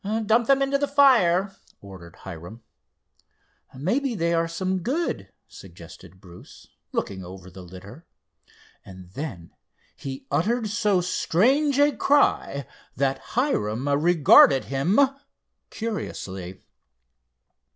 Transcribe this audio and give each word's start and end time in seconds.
"Dump 0.25 0.47
them 0.47 0.63
into 0.63 0.79
the 0.79 0.87
fire," 0.87 1.55
ordered 1.79 2.15
Hiram. 2.15 2.63
"Maybe 3.75 4.15
they 4.15 4.33
are 4.33 4.47
some 4.47 4.79
good," 4.79 5.31
suggested 5.47 6.19
Bruce, 6.19 6.65
looking 6.91 7.23
over 7.23 7.51
the 7.51 7.61
litter, 7.61 8.07
and 8.83 9.11
then 9.11 9.51
he 9.95 10.25
uttered 10.31 10.69
so 10.69 11.01
strange 11.01 11.77
a 11.77 11.95
cry 11.95 12.65
that 12.95 13.19
Hiram 13.35 13.87
regarded 13.87 14.63
him 14.65 14.99
curiously. 15.69 16.63